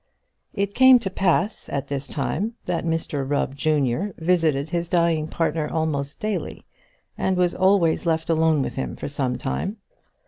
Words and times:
It 0.55 0.73
came 0.73 0.97
to 0.97 1.11
pass 1.11 1.69
at 1.69 1.87
this 1.87 2.07
time 2.07 2.55
that 2.65 2.83
Mr 2.87 3.23
Rubb, 3.23 3.53
junior, 3.55 4.15
visited 4.17 4.69
his 4.69 4.89
dying 4.89 5.27
partner 5.27 5.69
almost 5.71 6.19
daily, 6.19 6.65
and 7.19 7.37
was 7.37 7.53
always 7.53 8.07
left 8.07 8.27
alone 8.27 8.63
with 8.63 8.77
him 8.77 8.95
for 8.95 9.07
some 9.07 9.37
time. 9.37 9.77